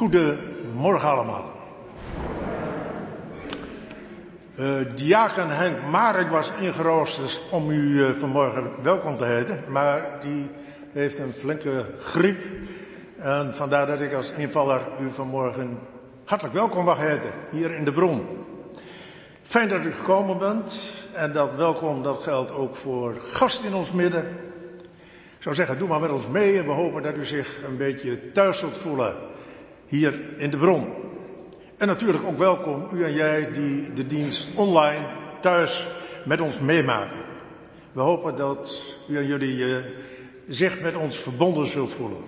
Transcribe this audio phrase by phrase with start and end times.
[0.00, 1.52] Goedemorgen allemaal.
[4.58, 10.50] Uh, diaken Henk Marek was ingeroosterd om u uh, vanmorgen welkom te heten, maar die
[10.92, 12.40] heeft een flinke griep.
[13.18, 15.78] En vandaar dat ik als invaller u vanmorgen
[16.24, 18.26] hartelijk welkom mag heten, hier in de bron.
[19.42, 20.78] Fijn dat u gekomen bent
[21.12, 24.24] en dat welkom dat geldt ook voor gast in ons midden.
[25.36, 27.76] Ik zou zeggen, doe maar met ons mee en we hopen dat u zich een
[27.76, 29.28] beetje thuis zult voelen
[29.90, 30.86] hier in de bron.
[31.76, 35.06] En natuurlijk ook welkom u en jij die de dienst online
[35.40, 35.86] thuis
[36.24, 37.18] met ons meemaken.
[37.92, 39.76] We hopen dat u en jullie uh,
[40.48, 42.22] zich met ons verbonden zult voelen.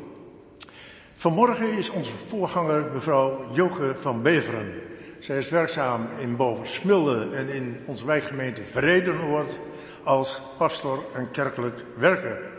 [1.14, 4.72] Vanmorgen is onze voorganger mevrouw Joke van Beveren.
[5.18, 9.58] Zij is werkzaam in Boven-Smilde en in onze wijkgemeente Vredenoord
[10.02, 12.51] als pastor en kerkelijk werker.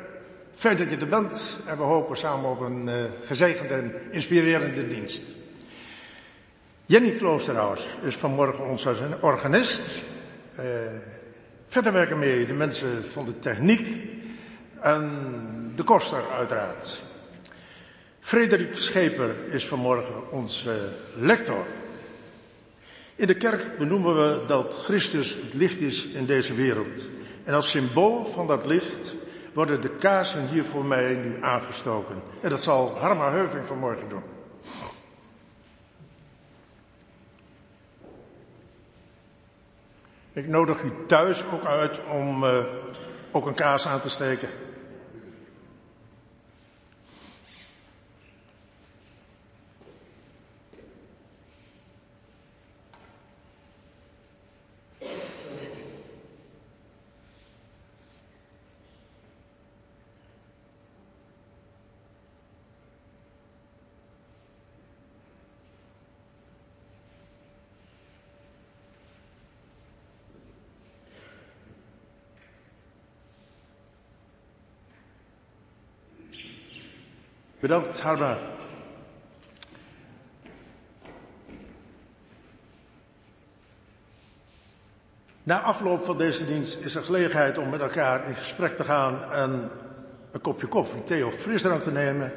[0.56, 2.94] Fijn dat je er bent en we hopen samen op een uh,
[3.26, 5.24] gezegende en inspirerende dienst.
[6.86, 9.82] Jenny Kloosterhuis is vanmorgen onze organist.
[10.60, 10.66] Uh,
[11.68, 13.88] verder werken mee de mensen van de techniek
[14.82, 17.02] en de koster uiteraard.
[18.20, 21.66] Frederik Scheper is vanmorgen onze lector.
[23.16, 27.10] In de kerk benoemen we dat Christus het licht is in deze wereld.
[27.44, 29.14] En als symbool van dat licht
[29.54, 32.22] worden de kaarsen hier voor mij nu aangestoken.
[32.42, 34.24] En dat zal Harma Heuving vanmorgen doen.
[40.34, 42.58] Ik nodig u thuis ook uit om uh,
[43.32, 44.50] ook een kaas aan te steken.
[77.64, 78.38] Bedankt, Harma.
[85.44, 89.32] Na afloop van deze dienst is er gelegenheid om met elkaar in gesprek te gaan
[89.32, 89.70] en
[90.32, 92.32] een kopje koffie, thee of frisdrank te nemen.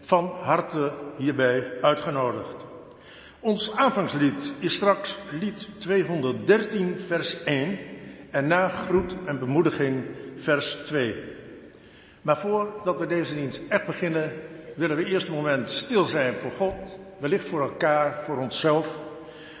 [0.00, 2.64] Van harte hierbij uitgenodigd.
[3.40, 7.78] Ons aanvangslied is straks lied 213 vers 1
[8.30, 10.04] en na groet en bemoediging
[10.36, 11.22] vers 2.
[12.22, 14.32] Maar voordat we deze dienst echt beginnen,
[14.76, 16.74] willen we eerst een moment stil zijn voor God,
[17.18, 19.00] wellicht voor elkaar, voor onszelf.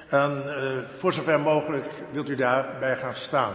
[0.08, 0.52] En uh,
[0.96, 3.52] voor zover mogelijk wilt u daarbij gaan staan.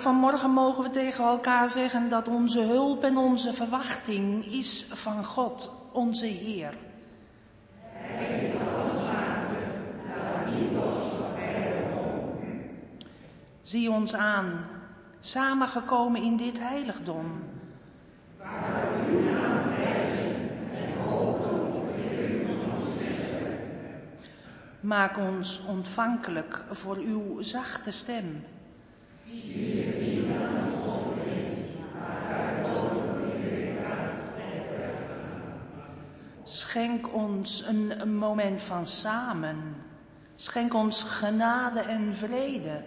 [0.00, 5.72] Vanmorgen mogen we tegen elkaar zeggen dat onze hulp en onze verwachting is van God,
[5.92, 6.74] onze Heer.
[13.62, 14.60] Zie ons aan,
[15.20, 17.26] samengekomen in dit heiligdom.
[24.80, 28.44] Maak ons ontvankelijk voor uw zachte stem.
[36.76, 39.76] Schenk ons een, moment van samen.
[40.34, 42.82] Schenk ons genade en vrede.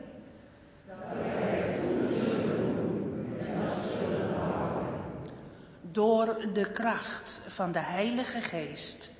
[5.81, 9.13] Door de kracht van de Heilige Geest.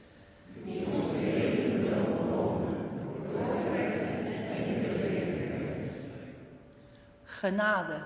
[7.23, 8.03] Genade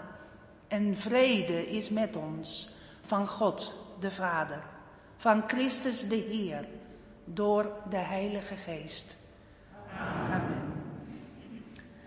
[0.68, 2.70] en vrede is met ons
[3.02, 4.73] van God de Vader
[5.24, 6.66] van Christus de Heer,
[7.26, 9.18] door de Heilige Geest.
[10.00, 10.44] Amen.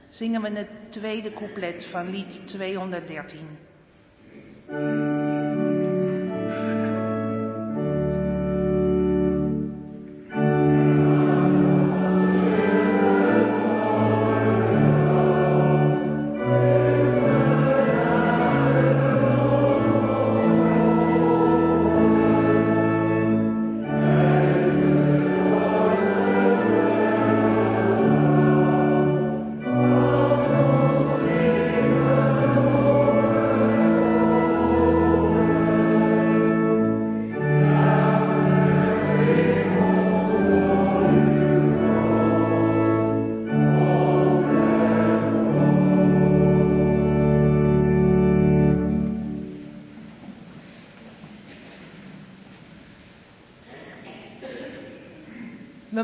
[0.08, 3.49] Zingen we het tweede couplet van lied 213.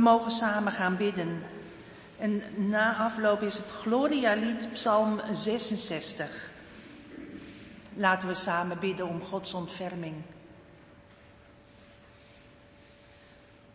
[0.02, 1.42] Mogen samen gaan bidden.
[2.18, 6.50] En na afloop is het Gloria-lied, Psalm 66.
[7.94, 10.14] Laten we samen bidden om Gods ontferming.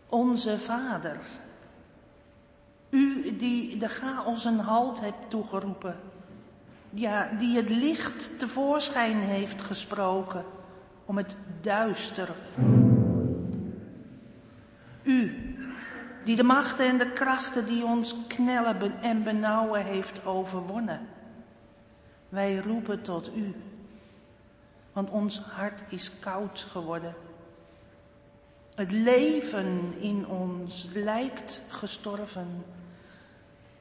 [0.09, 1.17] Onze Vader,
[2.89, 5.95] u die de chaos een halt hebt toegeroepen,
[6.89, 10.45] ja, die het licht tevoorschijn heeft gesproken
[11.05, 12.29] om het duister.
[15.03, 15.47] U,
[16.27, 21.07] die de machten en de krachten die ons knellen en benauwen heeft overwonnen.
[22.29, 23.55] Wij roepen tot u,
[24.93, 27.15] want ons hart is koud geworden.
[28.75, 32.65] Het leven in ons lijkt gestorven.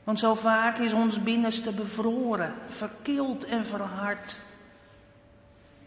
[0.04, 4.38] Want zo vaak is ons binnenste bevroren, verkild en verhard.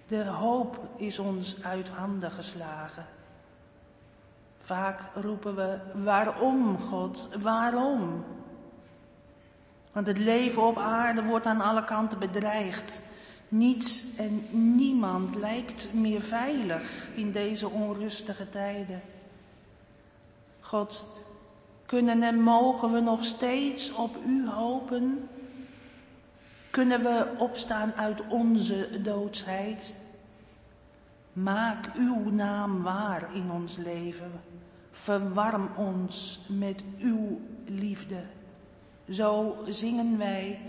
[0.08, 3.06] De hoop is ons uit handen geslagen.
[4.70, 8.24] Vaak roepen we, waarom God, waarom?
[9.92, 13.02] Want het leven op aarde wordt aan alle kanten bedreigd.
[13.48, 19.02] Niets en niemand lijkt meer veilig in deze onrustige tijden.
[20.60, 21.06] God,
[21.86, 25.30] kunnen en mogen we nog steeds op U hopen?
[26.70, 29.96] Kunnen we opstaan uit onze doodsheid?
[31.34, 34.32] Maak Uw naam waar in ons leven.
[35.00, 38.24] Verwarm ons met Uw liefde.
[39.10, 40.60] Zo zingen wij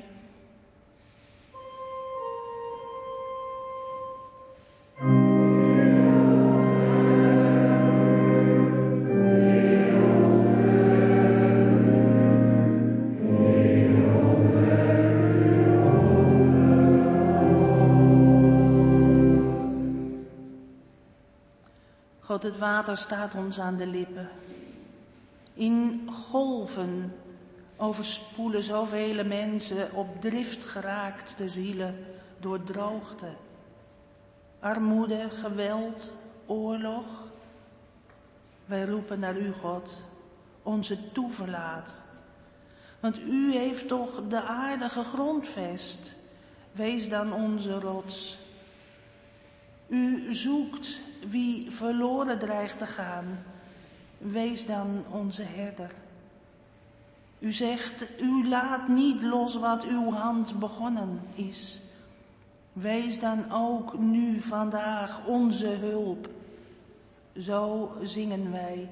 [22.40, 24.28] God, het water staat ons aan de lippen.
[25.54, 27.12] In golven
[27.76, 32.04] overspoelen zoveel mensen op drift geraakt de zielen
[32.38, 33.26] door droogte.
[34.60, 36.12] Armoede, geweld,
[36.46, 37.06] oorlog.
[38.66, 40.04] Wij roepen naar u, God,
[40.62, 42.00] onze toeverlaat.
[43.00, 46.16] Want u heeft toch de aarde gegrondvest.
[46.72, 48.38] Wees dan onze rots.
[49.86, 53.26] U zoekt wie verloren dreigt te gaan.
[54.18, 55.90] Wees dan onze herder.
[57.38, 61.80] U zegt, u laat niet los wat uw hand begonnen is.
[62.72, 66.28] Wees dan ook nu vandaag onze hulp.
[67.38, 68.88] Zo zingen wij.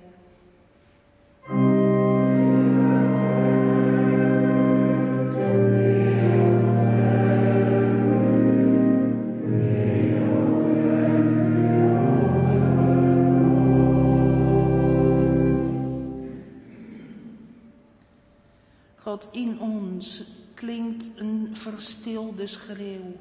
[19.31, 23.16] In ons klinkt een verstilde schreeuw.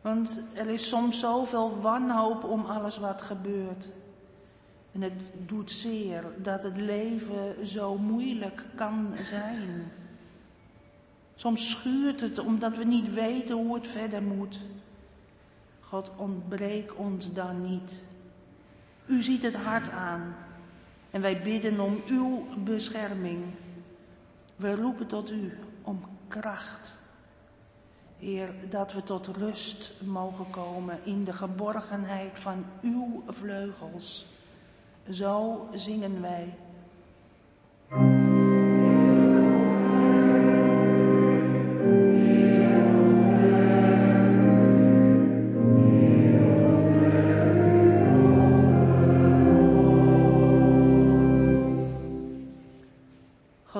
[0.00, 3.88] Want er is soms zoveel wanhoop om alles wat gebeurt.
[4.92, 9.92] En het doet zeer dat het leven zo moeilijk kan zijn.
[11.34, 14.60] Soms schuurt het omdat we niet weten hoe het verder moet.
[15.80, 18.02] God ontbreek ons dan niet.
[19.06, 20.34] U ziet het hart aan
[21.10, 23.44] en wij bidden om uw bescherming.
[24.64, 26.96] We roepen tot u om kracht.
[28.18, 34.26] Heer, dat we tot rust mogen komen in de geborgenheid van uw vleugels.
[35.10, 36.54] Zo zingen wij.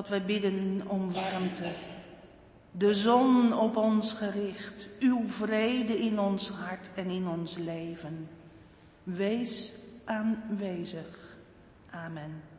[0.04, 1.70] God, wij bidden om warmte.
[2.70, 8.28] De zon op ons gericht, uw vrede in ons hart en in ons leven.
[9.02, 9.72] Wees
[10.04, 11.36] aanwezig.
[11.90, 12.53] Amen.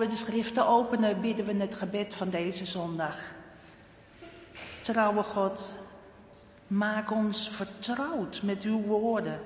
[0.00, 3.18] We de schriften openen, bidden we het gebed van deze zondag.
[4.80, 5.74] Trouwe God,
[6.66, 9.40] maak ons vertrouwd met uw woorden,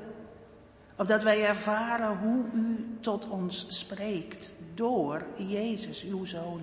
[0.97, 6.63] opdat wij ervaren hoe u tot ons spreekt door Jezus, uw Zoon,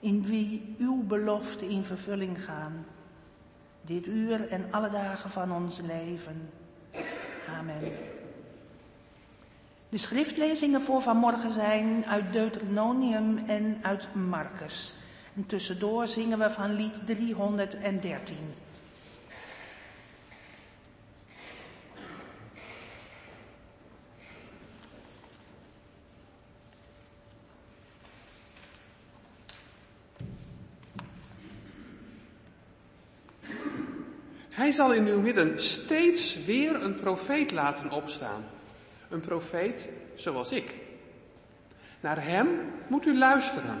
[0.00, 2.86] in wie uw beloften in vervulling gaan,
[3.82, 6.50] dit uur en alle dagen van ons leven.
[7.58, 7.92] Amen.
[9.90, 14.94] De schriftlezingen voor vanmorgen zijn uit Deuteronomium en uit Marcus.
[15.36, 18.36] En tussendoor zingen we van lied 313.
[34.50, 38.44] Hij zal in uw midden steeds weer een profeet laten opstaan.
[39.10, 40.74] Een profeet zoals ik.
[42.00, 42.48] Naar hem
[42.86, 43.80] moet u luisteren.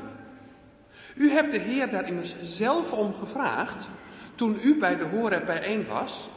[1.14, 3.88] U hebt de Heer daar immers zelf om gevraagd
[4.34, 6.28] toen u bij de Horeb bijeen was.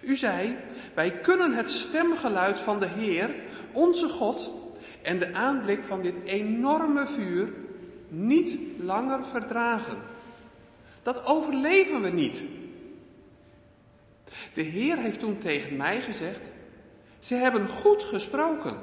[0.00, 0.56] U zei,
[0.94, 3.34] wij kunnen het stemgeluid van de Heer,
[3.72, 4.52] onze God,
[5.02, 7.52] en de aanblik van dit enorme vuur
[8.08, 9.98] niet langer verdragen.
[11.02, 12.42] Dat overleven we niet.
[14.54, 16.50] De Heer heeft toen tegen mij gezegd,
[17.18, 18.76] ze hebben goed gesproken.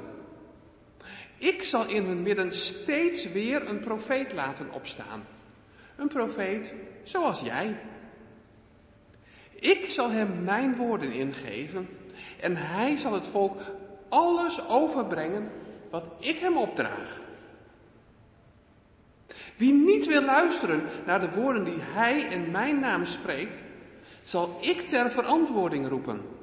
[1.38, 5.24] Ik zal in hun midden steeds weer een profeet laten opstaan.
[5.96, 6.72] Een profeet
[7.02, 7.80] zoals jij.
[9.54, 11.88] Ik zal hem mijn woorden ingeven
[12.40, 13.60] en hij zal het volk
[14.08, 15.50] alles overbrengen
[15.90, 17.20] wat ik hem opdraag.
[19.56, 23.62] Wie niet wil luisteren naar de woorden die hij in mijn naam spreekt,
[24.22, 26.35] zal ik ter verantwoording roepen.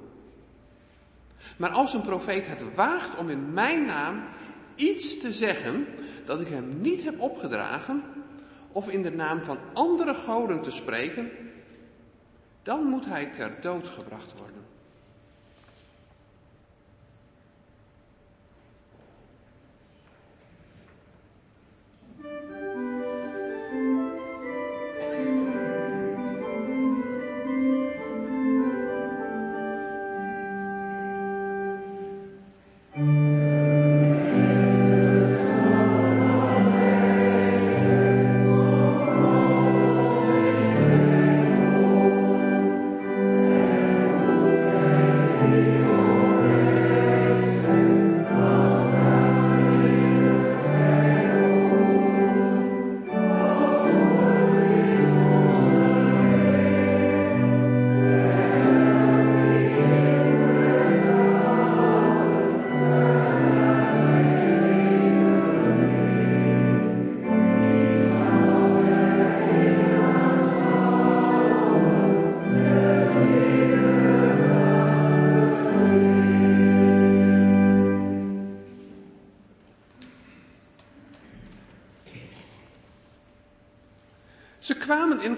[1.58, 4.24] Maar als een profeet het waagt om in mijn naam
[4.76, 5.86] iets te zeggen
[6.26, 8.04] dat ik hem niet heb opgedragen,
[8.72, 11.32] of in de naam van andere goden te spreken,
[12.64, 14.63] dan moet hij ter dood gebracht worden.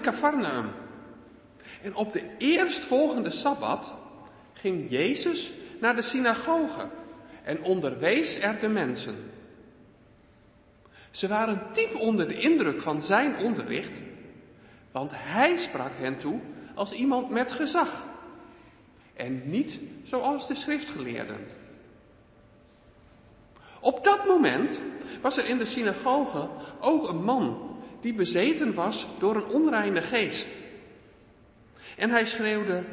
[0.06, 0.70] Cafarnaum.
[1.82, 3.94] En op de eerstvolgende Sabbat
[4.52, 6.88] ging Jezus naar de synagoge
[7.44, 9.30] en onderwees er de mensen.
[11.10, 14.00] Ze waren diep onder de indruk van zijn onderricht,
[14.92, 16.40] want hij sprak hen toe
[16.74, 18.06] als iemand met gezag
[19.14, 21.46] en niet zoals de schriftgeleerden.
[23.80, 24.78] Op dat moment
[25.20, 26.48] was er in de synagoge
[26.80, 27.75] ook een man
[28.06, 30.48] die bezeten was door een onreine geest.
[31.96, 32.84] En hij schreeuwde,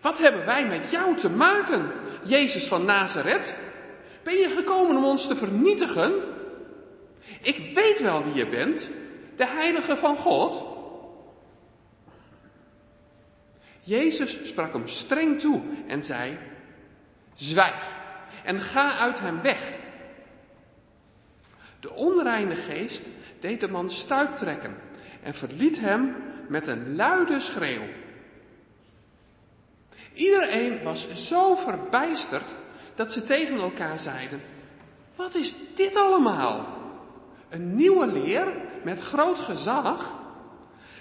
[0.00, 1.92] wat hebben wij met jou te maken,
[2.24, 3.54] Jezus van Nazareth?
[4.22, 6.12] Ben je gekomen om ons te vernietigen?
[7.40, 8.88] Ik weet wel wie je bent,
[9.36, 10.64] de heilige van God.
[13.80, 16.38] Jezus sprak hem streng toe en zei,
[17.34, 17.88] zwijg
[18.44, 19.72] en ga uit hem weg.
[21.80, 23.08] De onreine geest
[23.42, 24.76] deed de man stuiptrekken
[25.22, 26.16] en verliet hem
[26.48, 27.86] met een luide schreeuw.
[30.12, 32.54] Iedereen was zo verbijsterd
[32.94, 34.40] dat ze tegen elkaar zeiden,
[35.16, 36.66] wat is dit allemaal?
[37.48, 38.46] Een nieuwe leer
[38.84, 40.20] met groot gezag?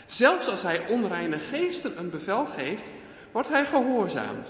[0.05, 2.89] Zelfs als hij onreine geesten een bevel geeft,
[3.31, 4.47] wordt hij gehoorzaamd.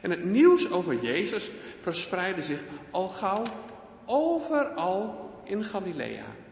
[0.00, 3.42] En het nieuws over Jezus verspreidde zich al gauw
[4.06, 6.43] overal in Galilea.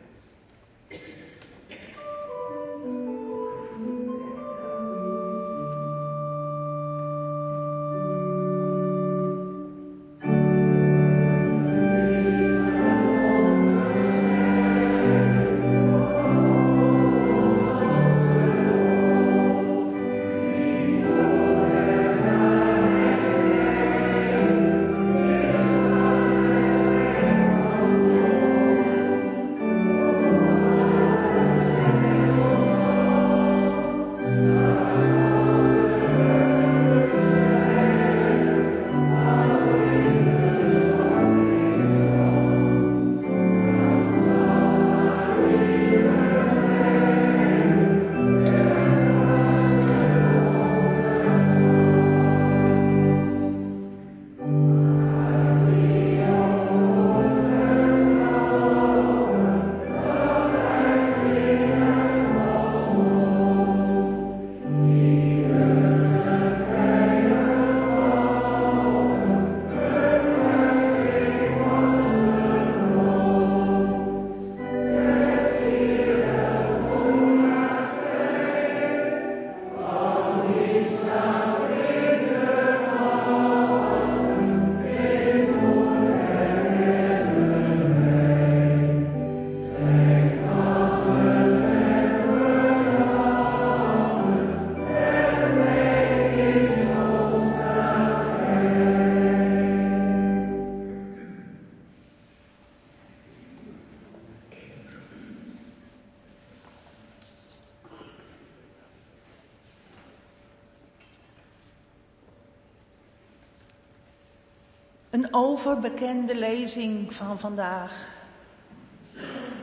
[115.33, 118.09] Overbekende lezing van vandaag.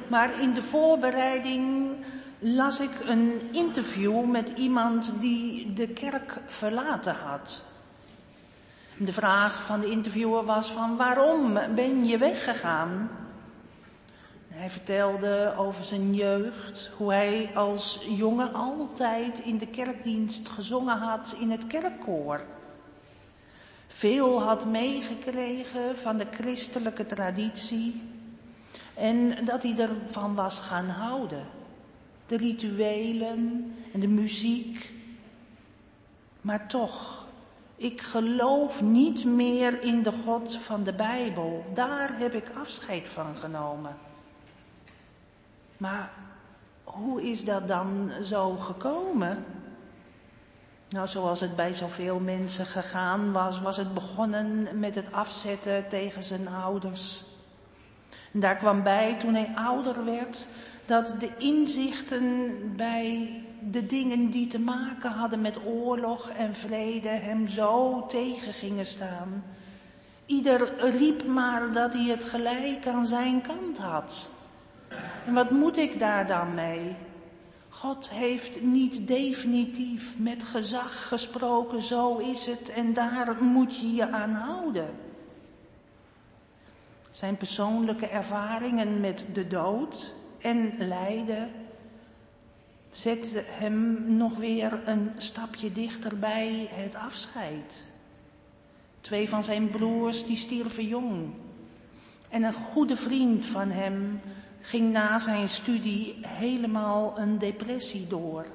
[0.08, 1.96] Maar in de voorbereiding
[2.40, 7.64] las ik een interview met iemand die de kerk verlaten had.
[8.98, 13.10] De vraag van de interviewer was van waarom ben je weggegaan?
[14.48, 21.36] Hij vertelde over zijn jeugd, hoe hij als jongen altijd in de kerkdienst gezongen had
[21.40, 22.42] in het kerkkoor.
[23.92, 28.02] Veel had meegekregen van de christelijke traditie
[28.94, 31.46] en dat hij ervan was gaan houden.
[32.28, 34.92] De rituelen en de muziek.
[36.42, 37.26] Maar toch,
[37.76, 41.66] ik geloof niet meer in de God van de Bijbel.
[41.74, 43.98] Daar heb ik afscheid van genomen.
[45.78, 46.12] Maar
[46.84, 49.46] hoe is dat dan zo gekomen?
[50.90, 56.24] Nou, zoals het bij zoveel mensen gegaan was, was het begonnen met het afzetten tegen
[56.24, 57.24] zijn ouders.
[58.34, 60.48] En daar kwam bij, toen hij ouder werd,
[60.86, 67.48] dat de inzichten bij de dingen die te maken hadden met oorlog en vrede hem
[67.48, 69.44] zo tegen gingen staan.
[70.26, 74.30] Ieder riep maar dat hij het gelijk aan zijn kant had.
[75.26, 76.96] En wat moet ik daar dan mee?
[77.80, 84.12] God heeft niet definitief met gezag gesproken, zo is het en daar moet je je
[84.12, 84.90] aan houden.
[87.12, 91.52] Zijn persoonlijke ervaringen met de dood en lijden
[92.92, 97.86] zetten hem nog weer een stapje dichter bij het afscheid.
[99.02, 101.34] Twee van zijn broers die stierven jong.
[102.30, 104.22] En een goede vriend van hem
[104.62, 108.46] ging na zijn studie helemaal een depressie door.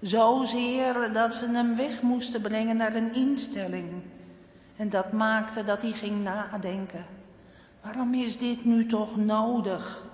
[0.00, 4.02] Zozeer dat ze hem weg moesten brengen naar een instelling.
[4.76, 7.04] En dat maakte dat hij ging nadenken.
[7.82, 10.04] Waarom is dit nu toch nodig?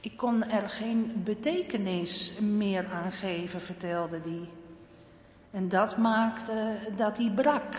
[0.00, 4.48] Ik kon er geen betekenis meer aan geven, vertelde hij.
[5.50, 7.74] En dat maakte dat hij brak.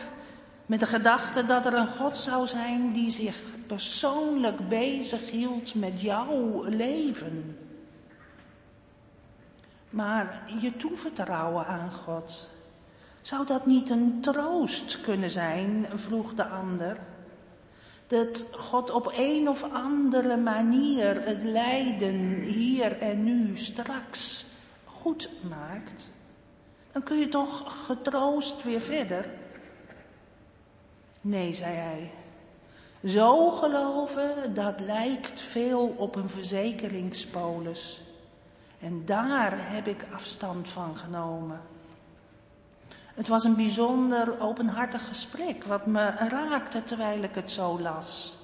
[0.65, 3.35] Met de gedachte dat er een God zou zijn die zich
[3.67, 7.57] persoonlijk bezig hield met jouw leven.
[9.89, 12.53] Maar je toevertrouwen aan God,
[13.21, 16.97] zou dat niet een troost kunnen zijn, vroeg de ander.
[18.07, 24.45] Dat God op een of andere manier het lijden hier en nu straks
[24.85, 26.13] goed maakt.
[26.91, 29.29] Dan kun je toch getroost weer verder.
[31.21, 32.11] Nee, zei hij.
[33.05, 38.01] Zo geloven, dat lijkt veel op een verzekeringspolis.
[38.79, 41.61] En daar heb ik afstand van genomen.
[43.15, 48.37] Het was een bijzonder openhartig gesprek, wat me raakte terwijl ik het zo las.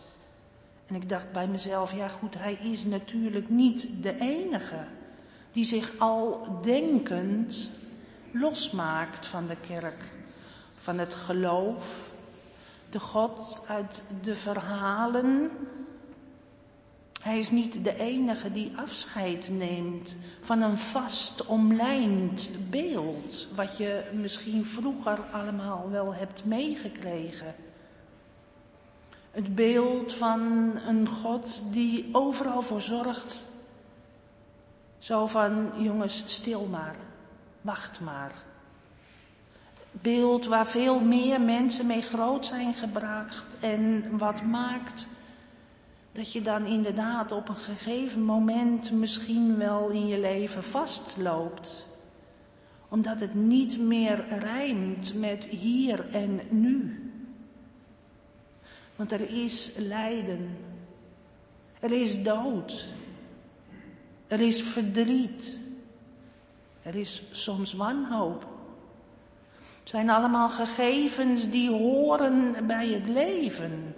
[0.87, 4.85] En ik dacht bij mezelf, ja goed, hij is natuurlijk niet de enige
[5.51, 7.69] die zich al denkend
[8.31, 10.03] losmaakt van de kerk,
[10.75, 12.10] van het geloof,
[12.91, 15.51] de God uit de verhalen.
[17.21, 24.03] Hij is niet de enige die afscheid neemt van een vast omlijnd beeld, wat je
[24.13, 27.55] misschien vroeger allemaal wel hebt meegekregen.
[29.31, 30.41] Het beeld van
[30.87, 33.45] een God die overal voor zorgt.
[34.97, 36.95] Zo van, jongens, stil maar,
[37.61, 38.49] wacht maar
[39.91, 45.07] beeld waar veel meer mensen mee groot zijn gebracht en wat maakt
[46.11, 51.85] dat je dan inderdaad op een gegeven moment misschien wel in je leven vastloopt.
[52.87, 56.99] Omdat het niet meer rijmt met hier en nu.
[58.95, 60.57] Want er is lijden.
[61.79, 62.87] Er is dood.
[64.27, 65.59] Er is verdriet.
[66.81, 68.50] Er is soms wanhoop
[69.83, 73.95] zijn allemaal gegevens die horen bij het leven.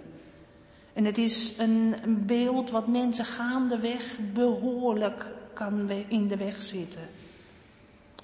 [0.92, 1.94] En het is een
[2.26, 7.08] beeld wat mensen gaandeweg behoorlijk kan in de weg zitten.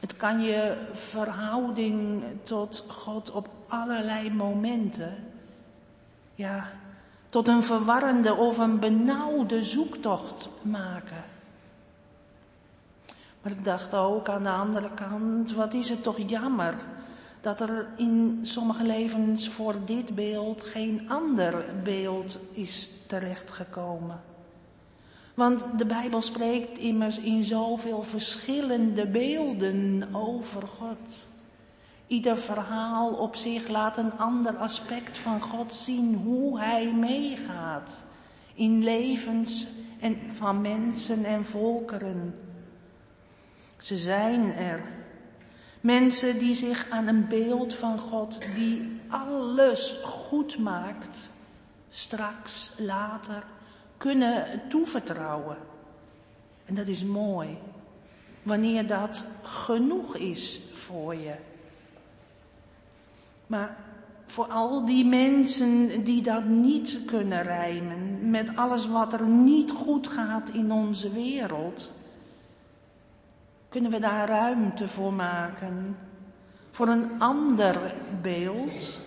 [0.00, 5.14] Het kan je verhouding tot God op allerlei momenten,
[6.34, 6.70] ja,
[7.28, 11.24] tot een verwarrende of een benauwde zoektocht maken.
[13.42, 16.74] Maar ik dacht ook aan de andere kant, wat is het toch jammer
[17.40, 24.20] dat er in sommige levens voor dit beeld geen ander beeld is terechtgekomen.
[25.34, 31.28] Want de Bijbel spreekt immers in zoveel verschillende beelden over God.
[32.06, 38.06] Ieder verhaal op zich laat een ander aspect van God zien, hoe Hij meegaat
[38.54, 39.68] in levens
[40.00, 42.34] en van mensen en volkeren.
[43.78, 44.99] Ze zijn er.
[45.80, 51.32] Mensen die zich aan een beeld van God die alles goed maakt,
[51.90, 53.42] straks, later,
[53.96, 55.56] kunnen toevertrouwen.
[56.64, 57.58] En dat is mooi.
[58.42, 61.34] Wanneer dat genoeg is voor je.
[63.46, 63.76] Maar
[64.26, 70.06] voor al die mensen die dat niet kunnen rijmen, met alles wat er niet goed
[70.06, 71.94] gaat in onze wereld,
[73.70, 75.96] kunnen we daar ruimte voor maken.
[76.70, 78.98] Voor een ander beeld,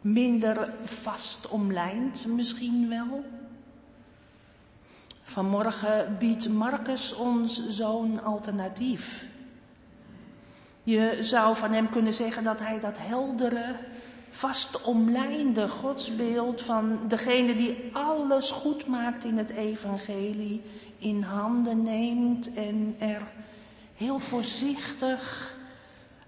[0.00, 3.24] minder vast omlijnd misschien wel.
[5.22, 9.26] Vanmorgen biedt Marcus ons zo'n alternatief.
[10.82, 13.74] Je zou van hem kunnen zeggen dat hij dat heldere,
[14.30, 20.62] vast omlijnde godsbeeld van degene die alles goed maakt in het evangelie
[20.98, 23.22] in handen neemt en er
[23.96, 25.54] heel voorzichtig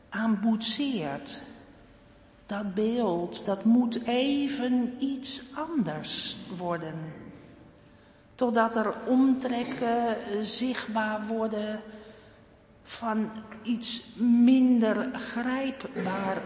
[0.08, 1.40] aan boetseert.
[2.46, 7.12] Dat beeld, dat moet even iets anders worden.
[8.34, 11.80] Totdat er omtrekken zichtbaar worden
[12.82, 13.30] van
[13.62, 14.04] iets
[14.44, 16.42] minder grijpbaar.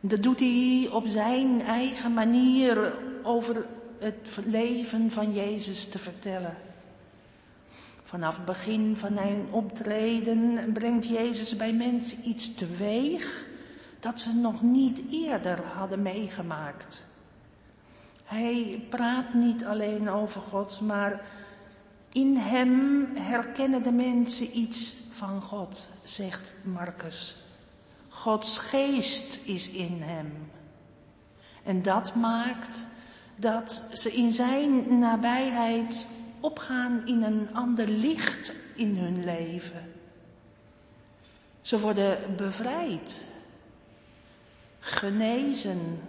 [0.00, 3.66] Dat doet hij op zijn eigen manier over
[3.98, 6.56] het leven van Jezus te vertellen.
[8.10, 13.46] Vanaf het begin van zijn optreden brengt Jezus bij mensen iets teweeg
[14.00, 17.06] dat ze nog niet eerder hadden meegemaakt.
[18.24, 21.22] Hij praat niet alleen over God, maar
[22.12, 27.36] in hem herkennen de mensen iets van God, zegt Marcus.
[28.08, 30.50] Gods geest is in hem.
[31.64, 32.86] En dat maakt
[33.36, 36.06] dat ze in zijn nabijheid
[36.40, 39.92] opgaan in een ander licht in hun leven.
[41.60, 43.28] Ze worden bevrijd,
[44.78, 46.00] genezen,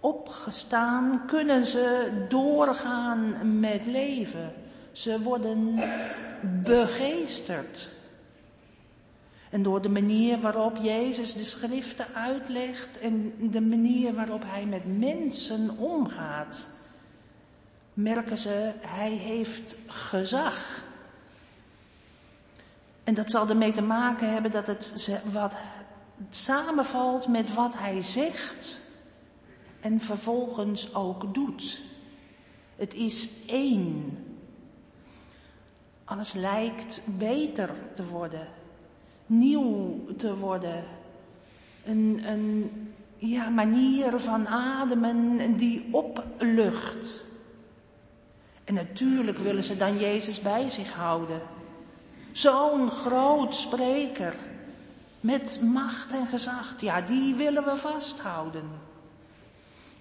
[0.00, 4.52] opgestaan, kunnen ze doorgaan met leven.
[4.92, 5.78] Ze worden
[6.62, 7.90] begeesterd.
[9.50, 14.98] En door de manier waarop Jezus de schriften uitlegt en de manier waarop hij met
[14.98, 16.66] mensen omgaat,
[17.96, 20.84] merken ze, hij heeft gezag.
[23.04, 25.56] En dat zal ermee te maken hebben dat het wat
[26.30, 28.80] samenvalt met wat hij zegt
[29.80, 31.80] en vervolgens ook doet.
[32.76, 34.18] Het is één.
[36.04, 38.48] Alles lijkt beter te worden,
[39.26, 40.84] nieuw te worden.
[41.84, 42.70] Een, een
[43.16, 47.25] ja, manier van ademen die oplucht.
[48.66, 51.40] En natuurlijk willen ze dan Jezus bij zich houden.
[52.32, 54.36] Zo'n groot spreker
[55.20, 58.70] met macht en gezag, ja, die willen we vasthouden.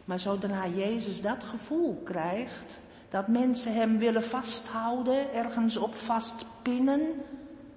[0.05, 7.01] Maar zodra Jezus dat gevoel krijgt, dat mensen hem willen vasthouden, ergens op vastpinnen,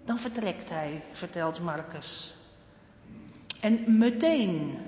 [0.05, 2.35] dan vertrekt hij, vertelt Marcus.
[3.61, 4.79] En meteen,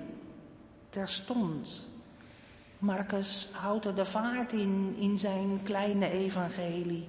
[0.91, 1.89] terstond,
[2.81, 7.09] Marcus houdt er de vaart in, in zijn kleine evangelie.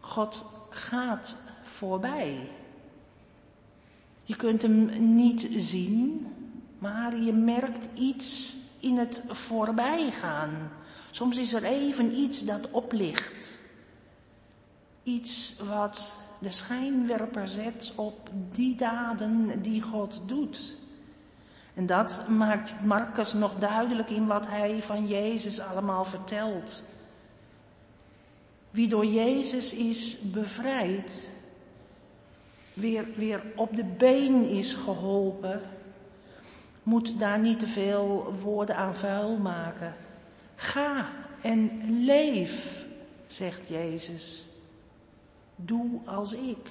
[0.00, 2.48] God gaat voorbij.
[4.22, 6.26] Je kunt hem niet zien,
[6.78, 10.70] maar je merkt iets in het voorbijgaan.
[11.10, 13.58] Soms is er even iets dat oplicht.
[15.02, 20.76] Iets wat de schijnwerper zet op die daden die God doet.
[21.74, 26.82] En dat maakt Marcus nog duidelijk in wat hij van Jezus allemaal vertelt.
[28.70, 31.28] Wie door Jezus is bevrijd,
[32.74, 35.60] weer, weer op de been is geholpen,
[36.82, 39.94] moet daar niet te veel woorden aan vuil maken.
[40.54, 41.08] Ga
[41.40, 42.84] en leef,
[43.26, 44.46] zegt Jezus.
[45.56, 46.70] Doe als ik.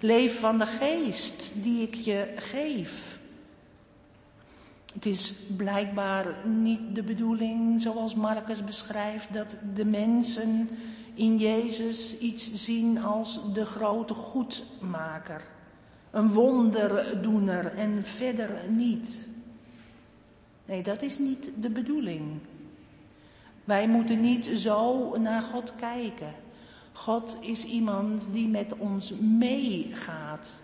[0.00, 3.15] Leef van de geest die ik je geef.
[4.96, 10.68] Het is blijkbaar niet de bedoeling, zoals Marcus beschrijft, dat de mensen
[11.14, 15.42] in Jezus iets zien als de grote goedmaker
[16.10, 19.26] een wonderdoener en verder niet.
[20.64, 22.38] Nee, dat is niet de bedoeling.
[23.64, 26.34] Wij moeten niet zo naar God kijken.
[26.92, 30.62] God is iemand die met ons meegaat.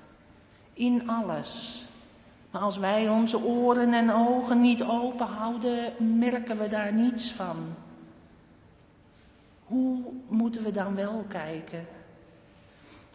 [0.72, 1.84] In alles.
[2.52, 7.74] Maar als wij onze oren en ogen niet open houden, merken we daar niets van.
[9.64, 11.86] Hoe moeten we dan wel kijken?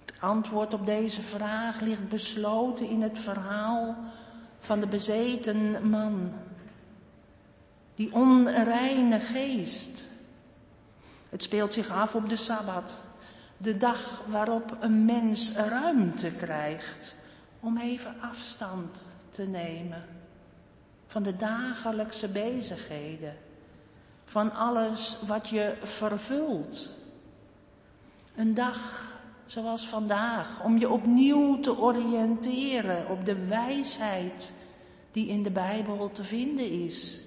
[0.05, 3.95] Het antwoord op deze vraag ligt besloten in het verhaal
[4.59, 6.31] van de bezeten man.
[7.95, 10.09] Die onreine geest.
[11.29, 13.01] Het speelt zich af op de Sabbat.
[13.57, 17.15] De dag waarop een mens ruimte krijgt
[17.59, 20.03] om even afstand te nemen
[21.07, 23.35] van de dagelijkse bezigheden,
[24.25, 26.95] van alles wat je vervult.
[28.35, 29.11] Een dag
[29.45, 34.53] zoals vandaag, om je opnieuw te oriënteren op de wijsheid
[35.11, 37.21] die in de Bijbel te vinden is.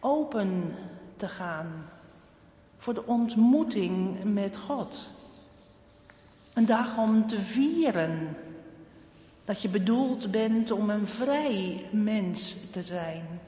[0.00, 0.76] Open
[1.16, 1.88] te gaan
[2.76, 5.12] voor de ontmoeting met God.
[6.52, 8.36] Een dag om te vieren
[9.44, 13.40] dat je bedoeld bent om een vrij mens te zijn.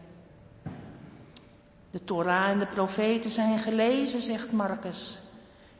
[1.91, 5.19] De Torah en de profeten zijn gelezen, zegt Marcus.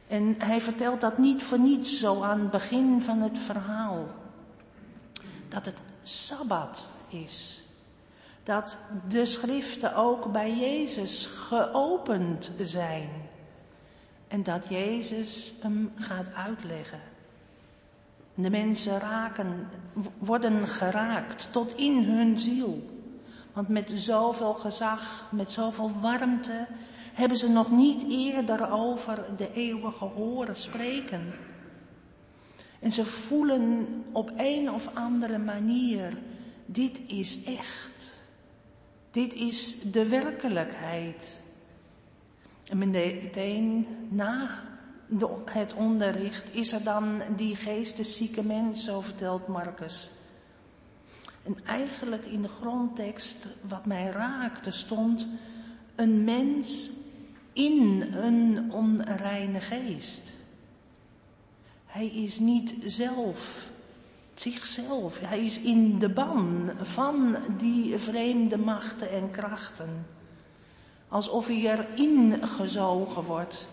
[0.07, 4.05] En hij vertelt dat niet voor niets zo aan het begin van het verhaal.
[5.49, 7.63] Dat het Sabbat is.
[8.43, 13.09] Dat de schriften ook bij Jezus geopend zijn.
[14.27, 17.01] En dat Jezus hem gaat uitleggen.
[18.39, 19.67] De mensen raken,
[20.17, 22.89] worden geraakt tot in hun ziel.
[23.53, 26.65] Want met zoveel gezag, met zoveel warmte,
[27.13, 31.33] hebben ze nog niet eerder over de eeuwige horen spreken.
[32.79, 36.17] En ze voelen op een of andere manier,
[36.65, 38.17] dit is echt.
[39.11, 41.41] Dit is de werkelijkheid.
[42.69, 44.63] En meteen na
[45.45, 50.09] het onderricht is er dan die geesteszieke mens, zo vertelt Marcus.
[51.43, 55.29] En eigenlijk in de grondtekst, wat mij raakte, stond
[55.95, 56.89] een mens
[57.53, 60.35] in een onreine geest.
[61.85, 63.69] Hij is niet zelf,
[64.33, 65.19] zichzelf.
[65.19, 70.05] Hij is in de ban van die vreemde machten en krachten.
[71.07, 73.67] Alsof hij erin gezogen wordt.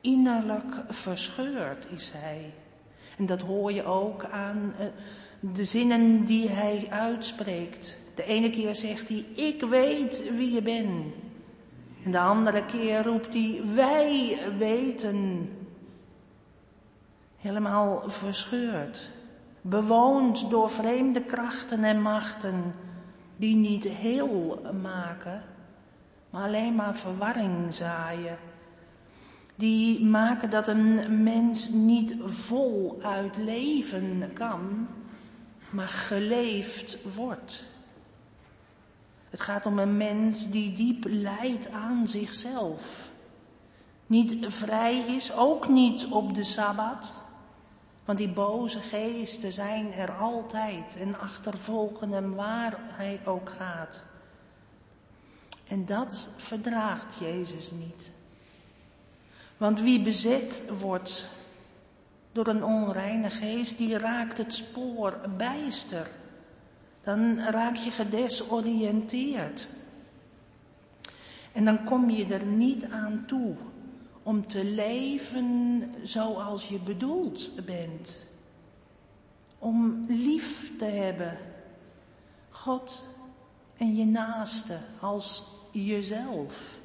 [0.00, 2.54] Innerlijk verscheurd is hij.
[3.18, 4.86] En dat hoor je ook aan eh,
[5.40, 7.98] de zinnen die hij uitspreekt.
[8.14, 11.14] De ene keer zegt hij, ik weet wie je bent.
[12.04, 15.48] En de andere keer roept hij, wij weten.
[17.36, 19.10] Helemaal verscheurd.
[19.60, 22.74] Bewoond door vreemde krachten en machten
[23.36, 25.42] die niet heel maken,
[26.30, 28.38] maar alleen maar verwarring zaaien.
[29.58, 34.88] Die maken dat een mens niet voluit leven kan,
[35.70, 37.64] maar geleefd wordt.
[39.30, 43.10] Het gaat om een mens die diep lijdt aan zichzelf.
[44.06, 47.14] Niet vrij is, ook niet op de Sabbat.
[48.04, 54.04] Want die boze geesten zijn er altijd en achtervolgen hem waar hij ook gaat.
[55.68, 58.16] En dat verdraagt Jezus niet.
[59.58, 61.28] Want wie bezet wordt
[62.32, 66.10] door een onreine geest, die raakt het spoor bijster.
[67.02, 69.68] Dan raak je gedesoriënteerd.
[71.52, 73.56] En dan kom je er niet aan toe
[74.22, 78.26] om te leven zoals je bedoeld bent.
[79.58, 81.38] Om lief te hebben.
[82.50, 83.04] God
[83.76, 86.77] en je naaste als jezelf.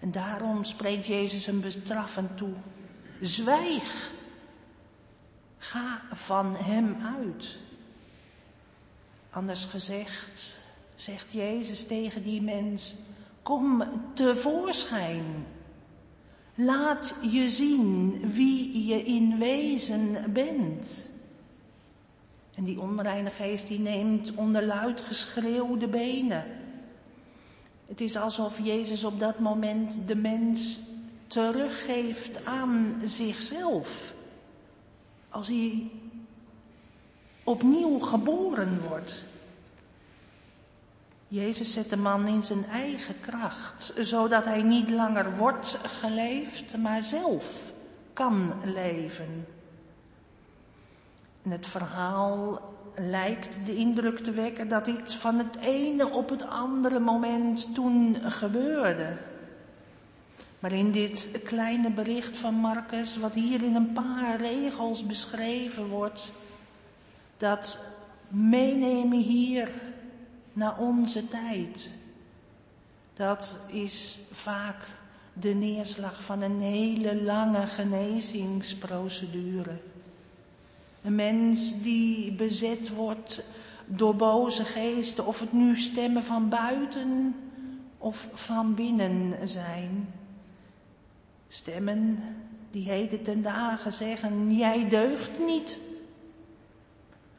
[0.00, 2.52] En daarom spreekt Jezus een bestraffend toe.
[3.20, 4.10] Zwijg.
[5.58, 7.58] Ga van hem uit.
[9.30, 10.58] Anders gezegd,
[10.94, 12.94] zegt Jezus tegen die mens,
[13.42, 13.84] kom
[14.14, 15.46] tevoorschijn.
[16.54, 21.10] Laat je zien wie je in wezen bent.
[22.54, 26.44] En die onreine geest die neemt onder luid geschreeuw de benen.
[27.90, 30.80] Het is alsof Jezus op dat moment de mens
[31.26, 34.14] teruggeeft aan zichzelf.
[35.28, 35.90] Als hij
[37.44, 39.24] opnieuw geboren wordt.
[41.28, 47.02] Jezus zet de man in zijn eigen kracht, zodat hij niet langer wordt geleefd, maar
[47.02, 47.72] zelf
[48.12, 49.46] kan leven.
[51.42, 52.60] En het verhaal
[52.96, 58.16] lijkt de indruk te wekken dat dit van het ene op het andere moment toen
[58.22, 59.16] gebeurde.
[60.58, 66.32] Maar in dit kleine bericht van Marcus, wat hier in een paar regels beschreven wordt,
[67.36, 67.80] dat
[68.28, 69.70] meenemen hier
[70.52, 71.96] naar onze tijd,
[73.14, 74.86] dat is vaak
[75.32, 79.89] de neerslag van een hele lange genezingsprocedure.
[81.02, 83.44] Een mens die bezet wordt
[83.86, 87.34] door boze geesten, of het nu stemmen van buiten
[87.98, 90.14] of van binnen zijn.
[91.48, 92.18] Stemmen
[92.70, 95.78] die heden ten dagen zeggen, jij deugt niet.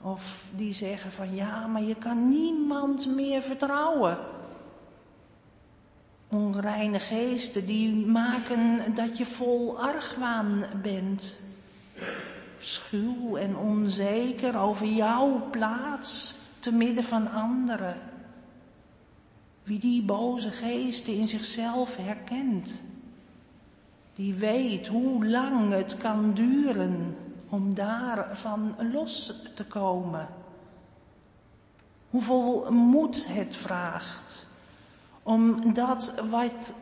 [0.01, 4.17] Of die zeggen van ja, maar je kan niemand meer vertrouwen.
[6.29, 11.39] Onreine geesten die maken dat je vol argwaan bent.
[12.61, 17.97] Schuw en onzeker over jouw plaats te midden van anderen.
[19.63, 22.81] Wie die boze geesten in zichzelf herkent,
[24.15, 27.17] die weet hoe lang het kan duren
[27.49, 30.27] om daarvan los te komen.
[32.09, 34.45] Hoeveel moed het vraagt
[35.23, 36.73] om dat wat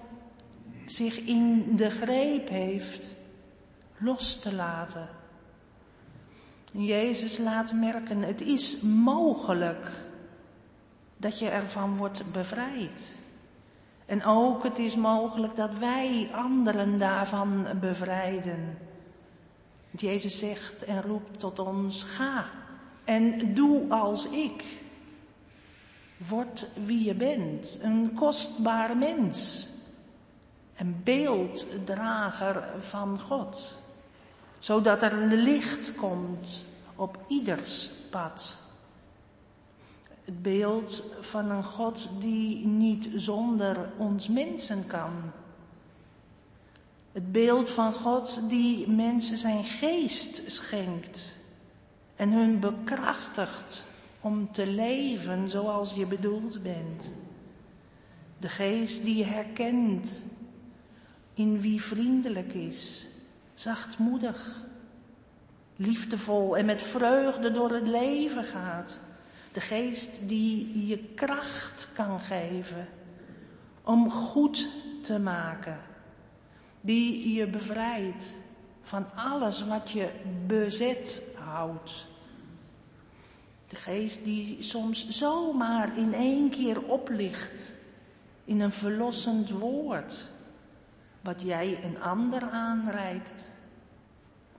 [0.86, 3.16] zich in de greep heeft
[3.98, 5.19] los te laten.
[6.72, 9.92] Jezus laat merken, het is mogelijk
[11.18, 13.14] dat je ervan wordt bevrijd.
[14.06, 18.78] En ook het is mogelijk dat wij anderen daarvan bevrijden.
[19.92, 22.46] Jezus zegt en roept tot ons, ga
[23.04, 24.64] en doe als ik.
[26.18, 29.70] Word wie je bent, een kostbaar mens,
[30.78, 33.82] een beelddrager van God,
[34.60, 38.62] zodat er licht komt op ieders pad.
[40.26, 45.12] Het beeld van een God die niet zonder ons mensen kan.
[47.12, 51.38] Het beeld van God die mensen zijn geest schenkt
[52.16, 53.86] en hun bekrachtigt
[54.22, 57.14] om te leven zoals je bedoeld bent.
[58.40, 60.24] De geest die herkent
[61.34, 63.08] in wie vriendelijk is,
[63.60, 64.64] zachtmoedig,
[65.76, 69.00] liefdevol en met vreugde door het leven gaat.
[69.52, 72.88] De geest die je kracht kan geven
[73.84, 74.68] om goed
[75.02, 75.80] te maken.
[76.82, 78.26] Die je bevrijdt
[78.82, 80.10] van alles wat je
[80.48, 82.08] bezet houdt.
[83.68, 87.74] De geest die soms zomaar in één keer oplicht
[88.46, 90.28] in een verlossend woord,
[91.22, 93.52] wat jij een ander aanreikt.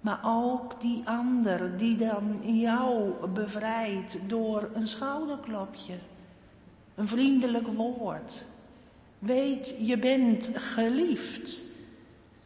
[0.01, 5.95] Maar ook die ander die dan jou bevrijdt door een schouderklopje,
[6.95, 8.45] een vriendelijk woord.
[9.19, 11.63] Weet, je bent geliefd.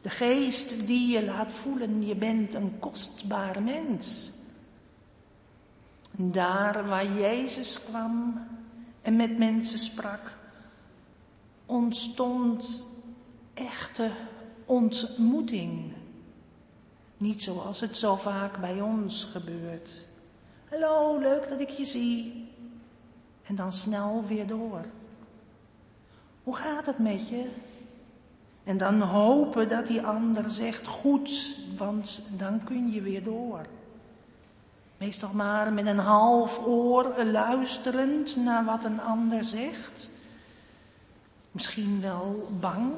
[0.00, 4.32] De geest die je laat voelen, je bent een kostbaar mens.
[6.10, 8.46] Daar waar Jezus kwam
[9.02, 10.36] en met mensen sprak,
[11.66, 12.86] ontstond
[13.54, 14.10] echte
[14.64, 15.92] ontmoeting.
[17.16, 20.06] Niet zoals het zo vaak bij ons gebeurt.
[20.70, 22.48] Hallo, leuk dat ik je zie.
[23.42, 24.84] En dan snel weer door.
[26.42, 27.48] Hoe gaat het met je?
[28.64, 33.66] En dan hopen dat die ander zegt goed, want dan kun je weer door.
[34.96, 40.10] Meestal maar met een half oor luisterend naar wat een ander zegt.
[41.50, 42.92] Misschien wel bang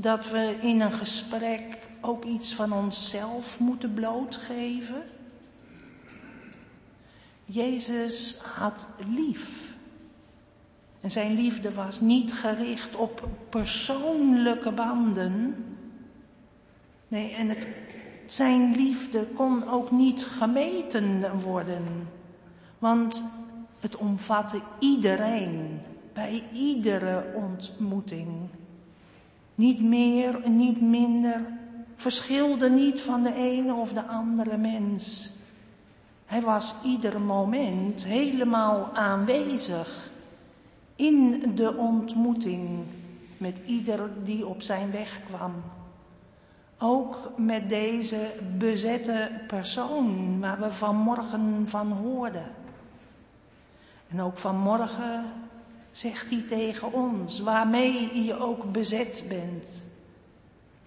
[0.00, 5.02] dat we in een gesprek ook iets van onszelf moeten blootgeven.
[7.44, 9.74] Jezus had lief.
[11.00, 15.64] En zijn liefde was niet gericht op persoonlijke banden.
[17.08, 17.68] Nee, en het
[18.26, 22.08] zijn liefde kon ook niet gemeten worden,
[22.78, 23.24] want
[23.80, 25.80] het omvatte iedereen,
[26.12, 28.28] bij iedere ontmoeting.
[29.58, 31.40] Niet meer en niet minder,
[31.96, 35.30] verschilde niet van de ene of de andere mens.
[36.26, 40.10] Hij was ieder moment helemaal aanwezig
[40.96, 42.68] in de ontmoeting
[43.36, 45.52] met ieder die op zijn weg kwam.
[46.78, 52.50] Ook met deze bezette persoon waar we vanmorgen van hoorden.
[54.08, 55.24] En ook vanmorgen
[55.90, 59.86] zegt hij tegen ons, waarmee je ook bezet bent.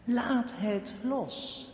[0.04, 1.70] Laat het los.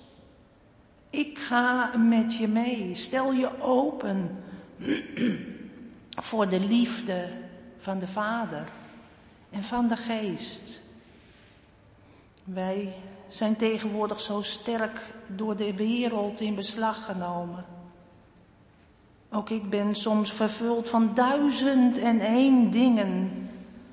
[1.09, 2.95] Ik ga met je mee.
[2.95, 4.43] Stel je open
[6.09, 7.29] voor de liefde
[7.77, 8.63] van de Vader
[9.49, 10.81] en van de Geest.
[12.43, 12.93] Wij
[13.27, 17.65] zijn tegenwoordig zo sterk door de wereld in beslag genomen.
[19.31, 23.31] Ook ik ben soms vervuld van duizend en één dingen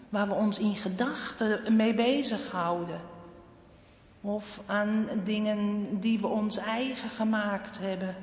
[0.09, 3.01] waar we ons in gedachten mee bezighouden.
[4.21, 8.17] Of aan dingen die we ons eigen gemaakt hebben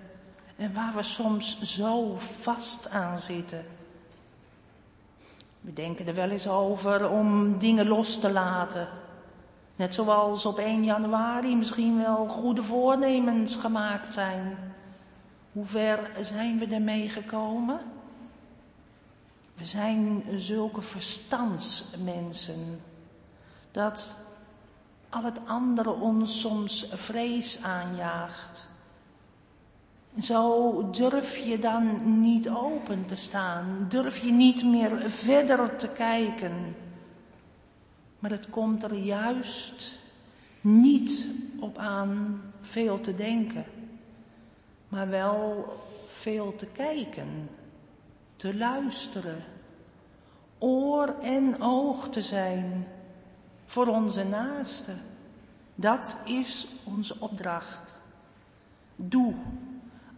[0.55, 3.66] en waar we soms zo vast aan zitten.
[5.62, 8.88] We denken er wel eens over om dingen los te laten.
[9.76, 14.70] Net zoals op 1 januari misschien wel goede voornemens gemaakt zijn.
[15.52, 17.80] Hoe ver zijn we ermee gekomen?
[19.54, 22.82] We zijn zulke verstandsmensen
[23.72, 24.18] dat
[25.10, 28.70] al het andere ons soms vrees aanjaagt.
[30.20, 36.76] Zo durf je dan niet open te staan, durf je niet meer verder te kijken.
[38.20, 39.99] Maar het komt er juist
[40.62, 41.26] niet
[41.60, 43.66] op aan veel te denken,
[44.91, 45.73] maar wel
[46.07, 47.49] veel te kijken,
[48.35, 49.43] te luisteren,
[50.57, 52.87] oor en oog te zijn
[53.65, 55.01] voor onze naasten.
[55.75, 57.99] Dat is onze opdracht.
[58.95, 59.33] Doe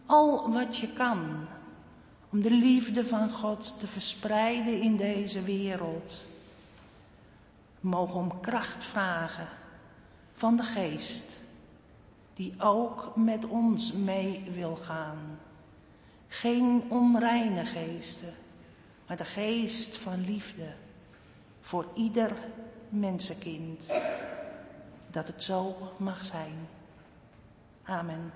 [0.06, 1.48] al wat je kan
[2.30, 6.26] om de liefde van God te verspreiden in deze wereld.
[7.80, 9.48] We mogen om kracht vragen
[10.34, 11.42] van de geest,
[12.34, 15.40] die ook met ons mee wil gaan.
[16.28, 18.34] Geen onreine geesten,
[19.08, 20.74] maar de geest van liefde
[21.62, 22.36] voor ieder
[22.90, 23.94] mensenkind.
[25.12, 26.68] Dat het zo mag zijn.
[27.84, 28.32] Amen.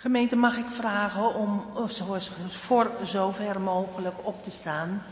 [0.00, 1.64] Gemeente, mag ik vragen om
[2.48, 5.02] voor zover mogelijk op te staan?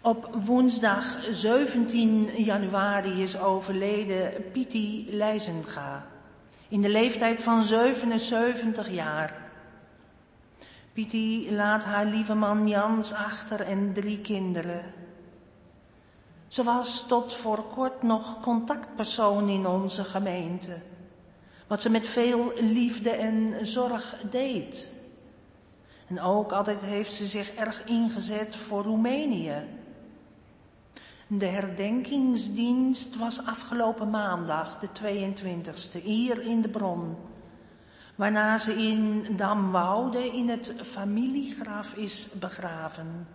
[0.00, 6.06] Op woensdag 17 januari is overleden Pietie Leijzenga.
[6.68, 9.36] In de leeftijd van 77 jaar.
[10.92, 15.03] Pietie laat haar lieve man Jans achter en drie kinderen.
[16.54, 20.76] Ze was tot voor kort nog contactpersoon in onze gemeente.
[21.66, 24.90] Wat ze met veel liefde en zorg deed.
[26.06, 29.64] En ook altijd heeft ze zich erg ingezet voor Roemenië.
[31.26, 37.16] De herdenkingsdienst was afgelopen maandag, de 22e, hier in de bron.
[38.14, 43.26] Waarna ze in Damwoude in het familiegraf is begraven.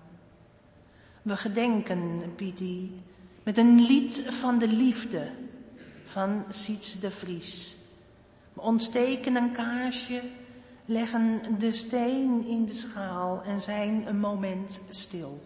[1.22, 3.01] We gedenken Pietie
[3.50, 5.28] met een lied van de liefde
[6.04, 7.76] van Siets de Vries.
[8.54, 10.22] We ontsteken een kaarsje,
[10.86, 15.41] leggen de steen in de schaal en zijn een moment stil.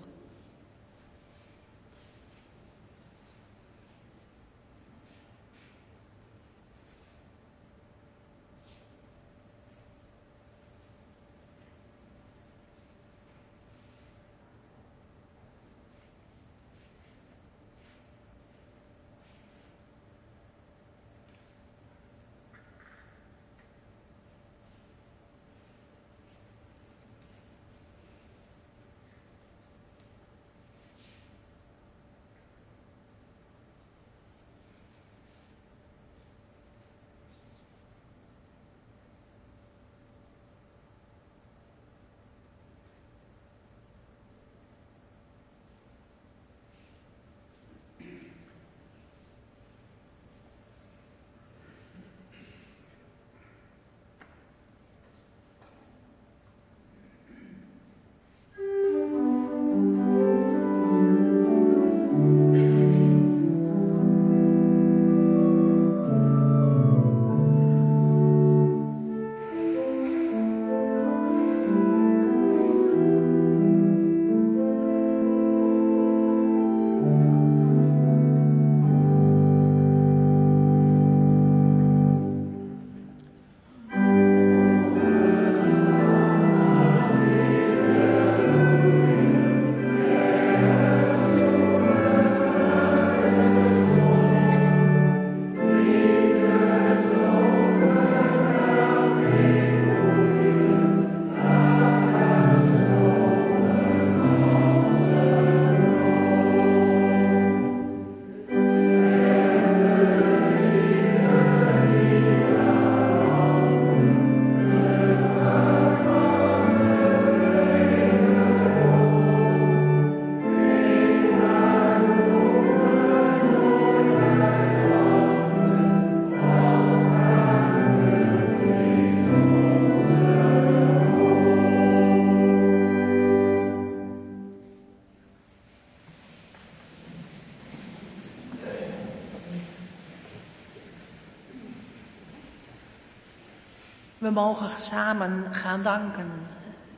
[144.34, 146.31] Mogen samen gaan danken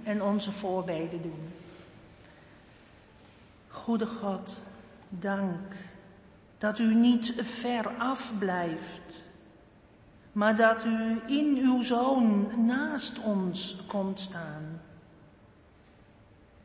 [0.04, 1.54] en onze voorbeden doen.
[3.68, 4.62] Goede God,
[5.10, 5.76] dank
[6.58, 9.24] dat u niet ver af blijft,
[10.32, 14.82] maar dat u in uw Zoon naast ons komt staan.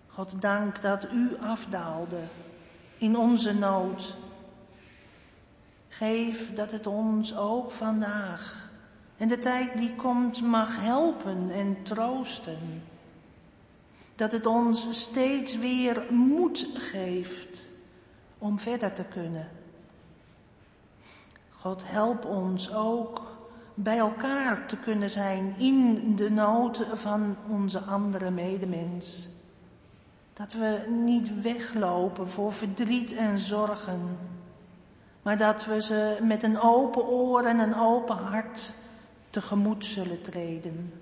[0.07, 2.21] God, dank dat u afdaalde
[2.99, 4.17] in onze nood.
[5.89, 8.70] Geef dat het ons ook vandaag
[9.21, 12.83] en de tijd die komt mag helpen en troosten.
[14.15, 17.69] Dat het ons steeds weer moed geeft
[18.39, 19.49] om verder te kunnen.
[21.51, 23.23] God help ons ook
[23.75, 29.29] bij elkaar te kunnen zijn in de nood van onze andere medemens.
[30.33, 34.19] Dat we niet weglopen voor verdriet en zorgen,
[35.23, 38.73] maar dat we ze met een open oor en een open hart
[39.31, 40.93] tegemoet zullen treden.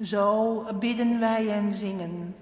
[0.00, 2.34] Zo bidden wij en zingen.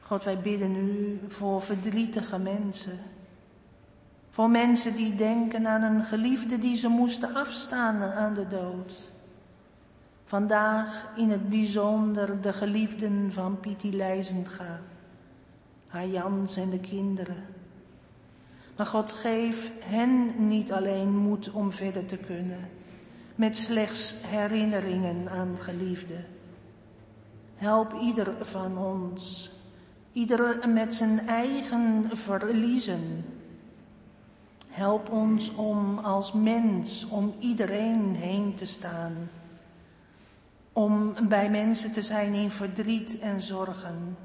[0.00, 2.98] God, wij bidden u voor verdrietige mensen
[4.34, 9.12] voor mensen die denken aan een geliefde die ze moesten afstaan aan de dood.
[10.24, 14.80] Vandaag in het bijzonder de geliefden van Pietie Leijzenga.
[15.86, 17.44] haar Jans en de kinderen.
[18.76, 22.68] Maar God geef hen niet alleen moed om verder te kunnen,
[23.34, 26.24] met slechts herinneringen aan geliefden.
[27.54, 29.52] Help ieder van ons,
[30.12, 33.24] ieder met zijn eigen verliezen.
[34.74, 39.30] Help ons om als mens om iedereen heen te staan.
[40.72, 44.16] Om bij mensen te zijn in verdriet en zorgen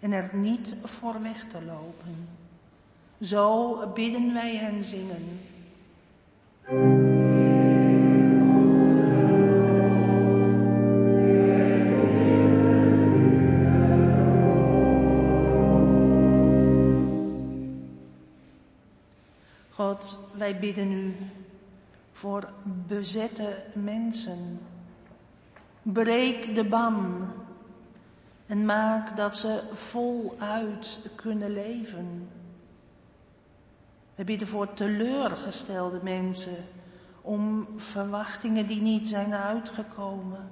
[0.00, 2.28] en er niet voor weg te lopen.
[3.20, 5.40] Zo bidden wij en zingen.
[19.92, 21.14] God, wij bidden u
[22.12, 22.48] voor
[22.86, 24.60] bezette mensen.
[25.82, 27.28] Breek de ban
[28.46, 32.28] en maak dat ze voluit kunnen leven.
[34.14, 36.64] We bidden voor teleurgestelde mensen
[37.20, 40.48] om verwachtingen die niet zijn uitgekomen.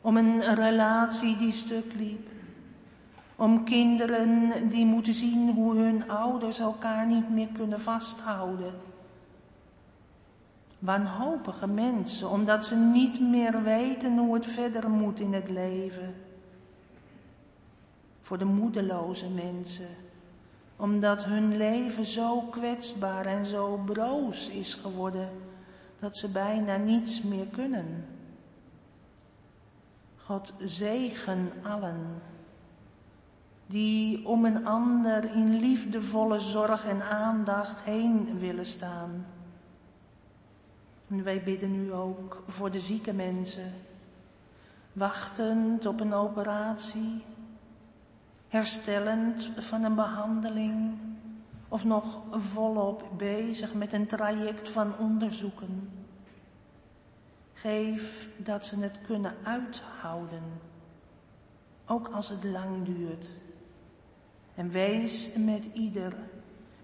[0.00, 2.33] Om een relatie die stuk liep.
[3.36, 8.74] Om kinderen die moeten zien hoe hun ouders elkaar niet meer kunnen vasthouden.
[10.78, 16.14] Wanhopige mensen, omdat ze niet meer weten hoe het verder moet in het leven.
[18.20, 19.88] Voor de moedeloze mensen,
[20.76, 25.28] omdat hun leven zo kwetsbaar en zo broos is geworden
[25.98, 28.06] dat ze bijna niets meer kunnen.
[30.16, 32.22] God zegen allen
[33.66, 39.26] die om een ander in liefdevolle zorg en aandacht heen willen staan.
[41.08, 43.72] En wij bidden u ook voor de zieke mensen,
[44.92, 47.24] wachtend op een operatie,
[48.48, 50.98] herstellend van een behandeling
[51.68, 55.90] of nog volop bezig met een traject van onderzoeken.
[57.52, 60.42] Geef dat ze het kunnen uithouden,
[61.86, 63.30] ook als het lang duurt.
[64.54, 66.12] En wees met ieder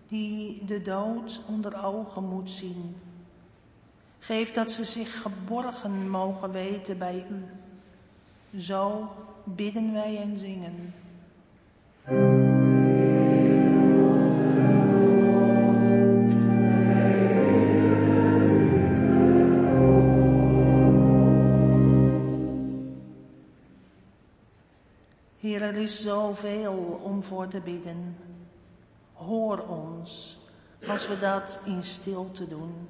[0.06, 2.96] die de dood onder ogen moet zien.
[4.18, 7.44] Geef dat ze zich geborgen mogen weten bij u.
[8.58, 9.08] Zo
[9.44, 10.94] bidden wij en zingen.
[25.50, 28.16] Heer, er is zoveel om voor te bidden.
[29.12, 30.38] Hoor ons
[30.88, 32.88] als we dat in stilte doen.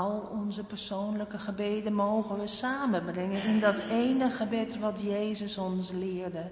[0.00, 6.44] Al onze persoonlijke gebeden mogen we samenbrengen in dat ene gebed wat Jezus ons leerde.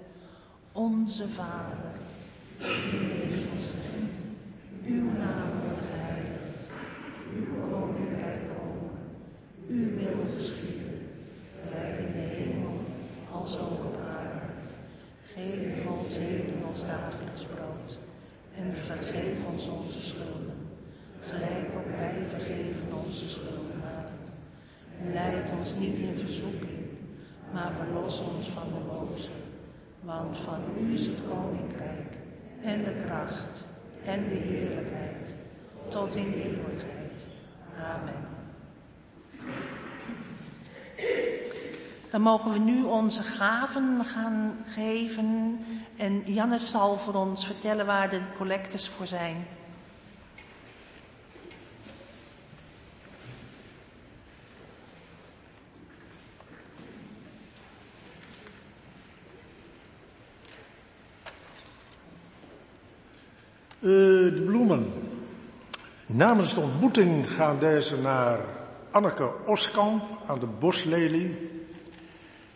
[0.71, 1.91] Onze Vader,
[4.85, 6.69] uw naam wordt geheiligd,
[7.35, 8.99] uw koninkrijk komen,
[9.67, 11.07] uw wil geschieden,
[11.63, 12.81] gelijk in de hemel
[13.31, 14.45] als ook op aarde.
[15.23, 17.97] Geef ons heden ons dagelijks brood
[18.55, 20.67] en vergeef ons onze schulden
[21.19, 21.58] gelijk
[21.99, 24.17] wij vergeven onze schuldenaren.
[25.13, 26.79] Leid ons niet in verzoeking,
[27.53, 29.29] maar verlos ons van de boze.
[30.01, 32.13] Want van u is het koninkrijk
[32.61, 33.67] en de kracht
[34.05, 35.35] en de heerlijkheid
[35.87, 37.27] tot in eeuwigheid.
[37.77, 38.27] Amen.
[42.11, 45.59] Dan mogen we nu onze gaven gaan geven
[45.97, 49.45] en Jannes zal voor ons vertellen waar de collectes voor zijn.
[63.81, 63.91] Uh,
[64.33, 64.93] de bloemen.
[66.05, 68.39] Namens de ontmoeting gaan deze naar
[68.91, 71.49] Anneke Oskamp aan de Boslelie.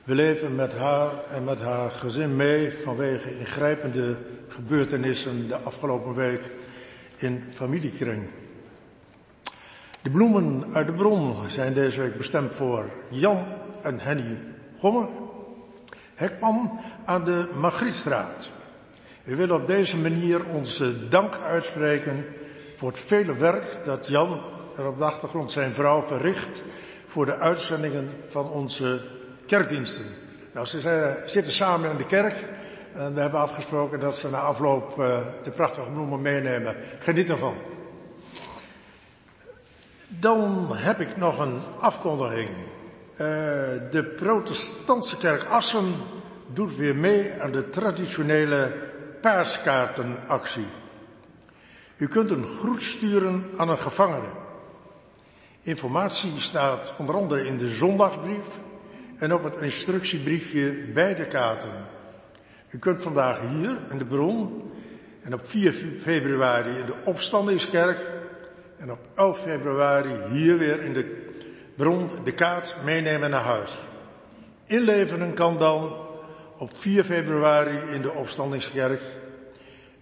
[0.04, 4.18] We leven met haar en met haar gezin mee vanwege ingrijpende
[4.48, 6.42] gebeurtenissen de afgelopen week
[7.18, 8.24] in familiekring.
[10.02, 13.46] De bloemen uit de bron zijn deze week bestemd voor Jan
[13.82, 14.40] en Henny
[14.80, 15.08] Gomme.
[16.16, 18.50] Hekman aan de Magrietstraat.
[19.24, 22.26] We willen op deze manier onze dank uitspreken
[22.78, 24.42] voor het vele werk dat Jan
[24.78, 26.62] er op de achtergrond zijn vrouw verricht
[27.06, 29.02] voor de uitzendingen van onze
[29.48, 30.06] kerkdiensten.
[30.54, 32.46] Nou, ze zitten samen in de kerk
[32.94, 36.76] en we hebben afgesproken dat ze na afloop uh, de prachtige bloemen meenemen.
[37.00, 37.56] Geniet ervan.
[40.08, 42.50] Dan heb ik nog een afkondiging.
[42.50, 43.18] Uh,
[43.92, 45.94] de protestantse kerk Assen
[46.48, 48.92] doet weer mee aan de traditionele
[49.24, 50.68] paaskaartenactie.
[51.98, 54.28] U kunt een groet sturen aan een gevangene.
[55.62, 58.48] Informatie staat onder andere in de zondagsbrief
[59.18, 61.72] en op het instructiebriefje bij de kaarten.
[62.70, 64.72] U kunt vandaag hier in de bron
[65.22, 68.00] en op 4 februari in de opstandingskerk
[68.78, 71.32] en op 11 februari hier weer in de
[71.76, 73.80] bron de kaart meenemen naar huis.
[74.66, 76.03] Inleveren kan dan
[76.58, 79.02] op 4 februari in de opstandingskerk,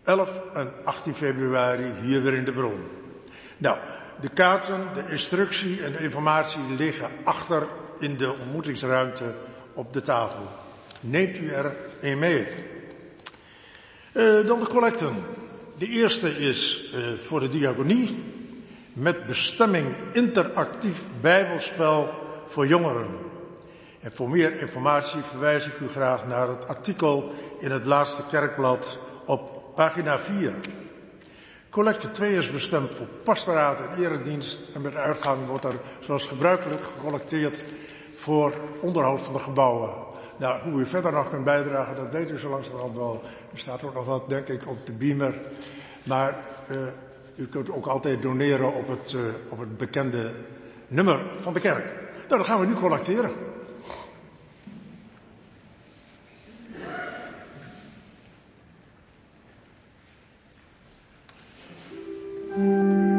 [0.04, 2.80] 11 en 18 februari hier weer in de bron.
[3.58, 3.78] Nou,
[4.22, 7.68] de kaarten, de instructie en de informatie liggen achter
[8.00, 9.34] in de ontmoetingsruimte
[9.74, 10.48] op de tafel.
[11.00, 12.48] Neemt u er een mee.
[14.14, 15.16] Uh, dan de collecten.
[15.78, 18.24] De eerste is uh, voor de diaconie
[18.94, 22.14] met bestemming interactief bijbelspel
[22.46, 23.31] voor jongeren.
[24.02, 28.98] En voor meer informatie verwijs ik u graag naar het artikel in het laatste kerkblad
[29.26, 30.54] op pagina 4.
[31.70, 36.84] Collecte 2 is bestemd voor pastoraat en eredienst en met uitgang wordt er zoals gebruikelijk
[36.84, 37.64] gecollecteerd
[38.16, 39.90] voor onderhoud van de gebouwen.
[40.38, 43.22] Nou, hoe u verder nog kunt bijdragen, dat weet u zo langzamerhand wel.
[43.52, 45.36] Er staat ook nog wat, denk ik, op de beamer.
[46.04, 46.36] Maar
[46.72, 46.78] uh,
[47.36, 50.32] u kunt ook altijd doneren op het, uh, op het bekende
[50.88, 51.86] nummer van de kerk.
[52.28, 53.51] Nou, dat gaan we nu collecteren.
[62.58, 63.11] うん。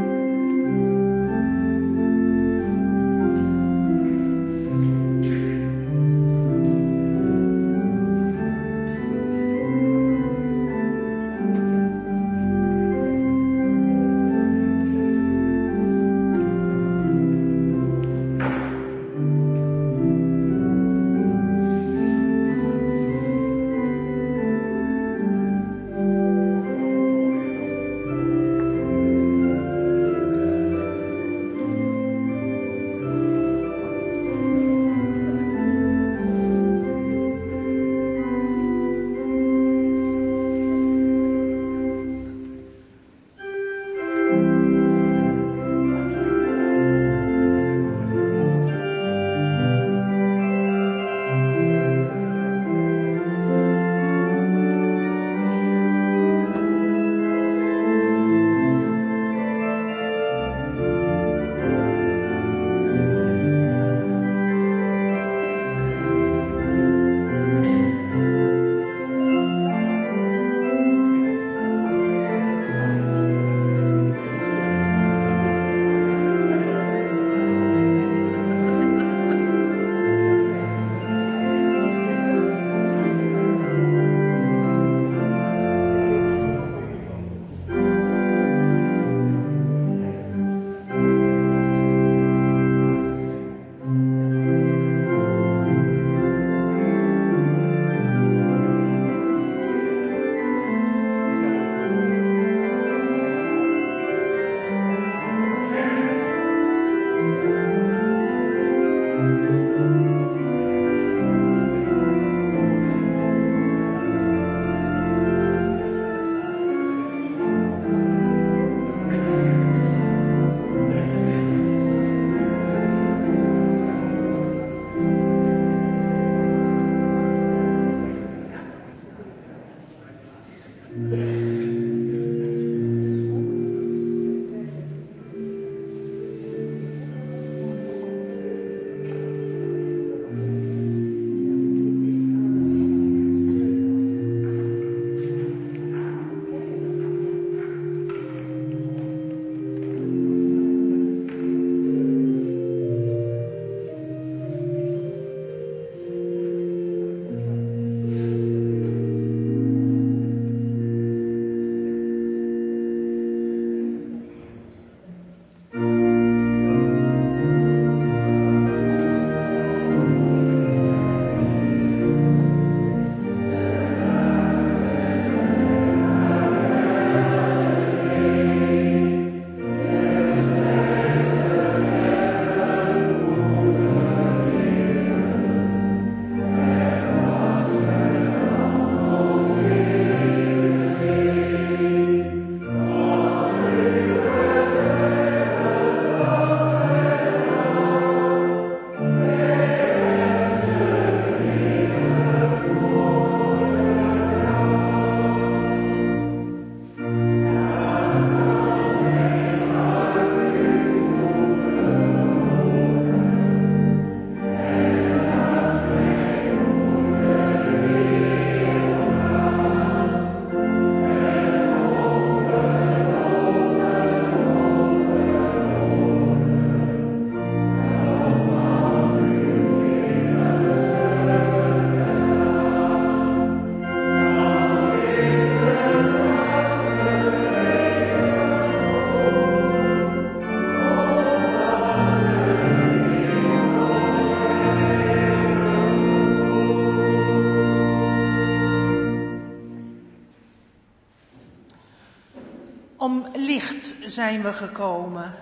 [254.13, 255.33] Zijn we gekomen,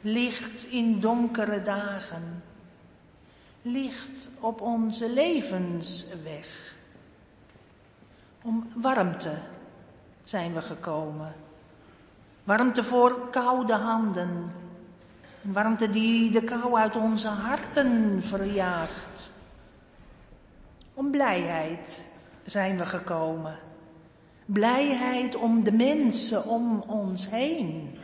[0.00, 2.42] licht in donkere dagen,
[3.62, 6.74] licht op onze levensweg.
[8.42, 9.34] Om warmte
[10.24, 11.34] zijn we gekomen,
[12.44, 14.50] warmte voor koude handen,
[15.40, 19.32] warmte die de kou uit onze harten verjaagt.
[20.94, 22.04] Om blijheid
[22.44, 23.58] zijn we gekomen.
[24.46, 27.98] Blijheid om de mensen om ons heen.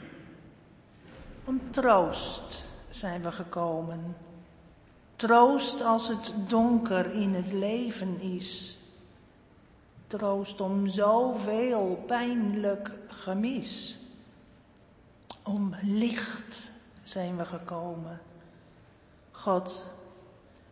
[1.44, 4.16] Om troost zijn we gekomen.
[5.16, 8.78] Troost als het donker in het leven is.
[10.06, 13.98] Troost om zoveel pijnlijk gemis.
[15.44, 18.20] Om licht zijn we gekomen.
[19.30, 19.90] God,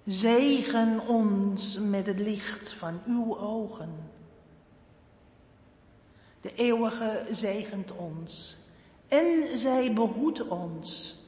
[0.05, 3.91] zegen ons met het licht van uw ogen.
[6.47, 8.57] De eeuwige zegent ons
[9.09, 11.19] en zij behoedt ons.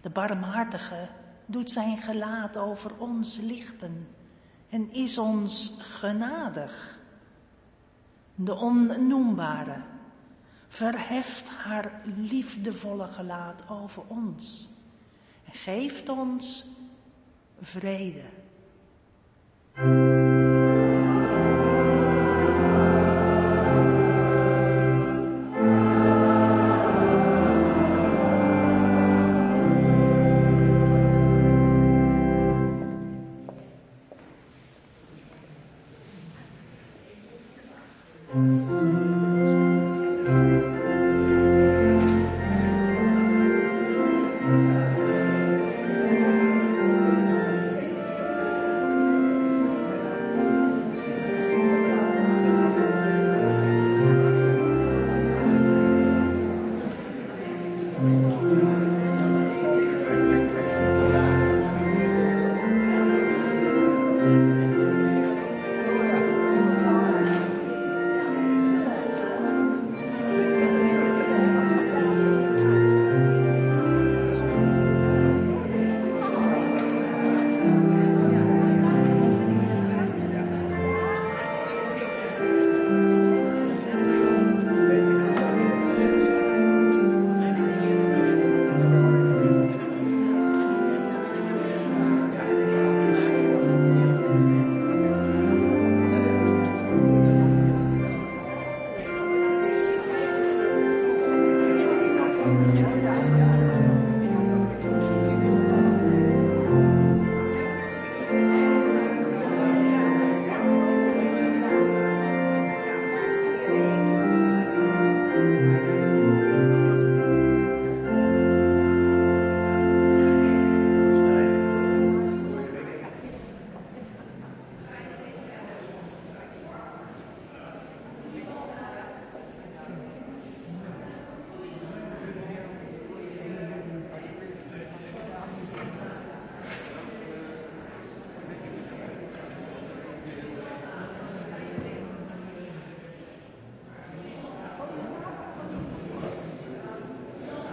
[0.00, 1.08] De barmhartige
[1.46, 4.08] doet zijn gelaat over ons lichten
[4.68, 6.98] en is ons genadig.
[8.34, 9.82] De onnoembare
[10.68, 14.68] verheft haar liefdevolle gelaat over ons
[15.44, 16.66] en geeft ons
[17.60, 18.24] vrede.